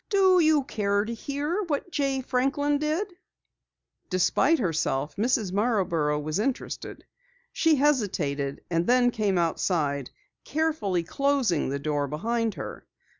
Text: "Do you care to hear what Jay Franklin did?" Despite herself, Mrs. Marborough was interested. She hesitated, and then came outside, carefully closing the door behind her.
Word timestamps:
"Do 0.09 0.39
you 0.39 0.63
care 0.63 1.05
to 1.05 1.13
hear 1.13 1.61
what 1.67 1.91
Jay 1.91 2.21
Franklin 2.21 2.79
did?" 2.79 3.13
Despite 4.09 4.57
herself, 4.57 5.15
Mrs. 5.15 5.53
Marborough 5.53 6.17
was 6.19 6.39
interested. 6.39 7.05
She 7.53 7.75
hesitated, 7.75 8.61
and 8.71 8.87
then 8.87 9.11
came 9.11 9.37
outside, 9.37 10.09
carefully 10.43 11.03
closing 11.03 11.69
the 11.69 11.77
door 11.77 12.07
behind 12.07 12.55
her. 12.55 12.87